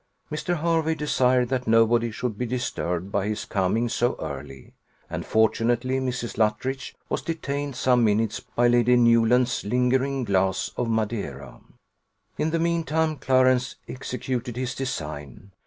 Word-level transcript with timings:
Mr. 0.31 0.57
Hervey 0.61 0.95
desired 0.95 1.49
that 1.49 1.67
nobody 1.67 2.09
should 2.09 2.35
be 2.35 2.47
disturbed 2.47 3.11
by 3.11 3.27
his 3.27 3.45
coming 3.45 3.87
so 3.87 4.15
early; 4.19 4.73
and, 5.11 5.27
fortunately, 5.27 5.99
Mrs. 5.99 6.39
Luttridge 6.39 6.95
was 7.07 7.21
detained 7.21 7.75
some 7.75 8.03
minutes 8.03 8.39
by 8.39 8.67
Lady 8.67 8.95
Newland's 8.95 9.63
lingering 9.63 10.23
glass 10.23 10.71
of 10.75 10.89
Madeira. 10.89 11.61
In 12.35 12.49
the 12.49 12.57
mean 12.57 12.83
time, 12.83 13.15
Clarence 13.17 13.75
executed 13.87 14.55
his 14.55 14.73
design. 14.73 15.51